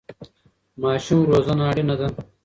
ماشوم 0.81 1.21
روزنه 1.31 1.63
اړینه 1.71 1.95
ده. 1.99 2.07